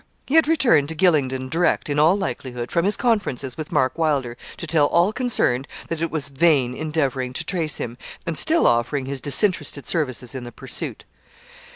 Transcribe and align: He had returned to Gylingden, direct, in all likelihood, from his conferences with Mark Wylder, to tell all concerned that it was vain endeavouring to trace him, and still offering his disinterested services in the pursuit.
He 0.25 0.33
had 0.33 0.47
returned 0.47 0.89
to 0.89 0.95
Gylingden, 0.95 1.47
direct, 1.51 1.87
in 1.87 1.99
all 1.99 2.17
likelihood, 2.17 2.71
from 2.71 2.85
his 2.85 2.97
conferences 2.97 3.55
with 3.55 3.71
Mark 3.71 3.99
Wylder, 3.99 4.35
to 4.57 4.65
tell 4.65 4.87
all 4.87 5.13
concerned 5.13 5.67
that 5.89 6.01
it 6.01 6.09
was 6.09 6.29
vain 6.29 6.73
endeavouring 6.73 7.33
to 7.33 7.45
trace 7.45 7.77
him, 7.77 7.99
and 8.25 8.35
still 8.35 8.65
offering 8.65 9.05
his 9.05 9.21
disinterested 9.21 9.85
services 9.85 10.33
in 10.33 10.43
the 10.43 10.51
pursuit. 10.51 11.03